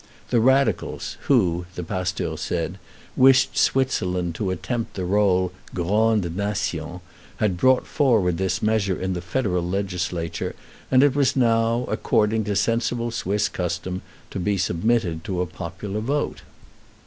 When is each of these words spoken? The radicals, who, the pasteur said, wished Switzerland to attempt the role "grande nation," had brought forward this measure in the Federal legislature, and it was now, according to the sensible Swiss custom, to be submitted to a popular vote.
The 0.31 0.39
radicals, 0.39 1.17
who, 1.27 1.67
the 1.75 1.83
pasteur 1.83 2.35
said, 2.35 2.79
wished 3.15 3.55
Switzerland 3.55 4.33
to 4.33 4.49
attempt 4.49 4.95
the 4.95 5.05
role 5.05 5.51
"grande 5.75 6.35
nation," 6.35 7.01
had 7.37 7.55
brought 7.55 7.85
forward 7.85 8.39
this 8.39 8.63
measure 8.63 8.99
in 8.99 9.13
the 9.13 9.21
Federal 9.21 9.61
legislature, 9.63 10.55
and 10.89 11.03
it 11.03 11.13
was 11.13 11.35
now, 11.35 11.83
according 11.87 12.45
to 12.45 12.53
the 12.53 12.55
sensible 12.55 13.11
Swiss 13.11 13.47
custom, 13.47 14.01
to 14.31 14.39
be 14.39 14.57
submitted 14.57 15.23
to 15.25 15.39
a 15.39 15.45
popular 15.45 15.99
vote. 15.99 16.41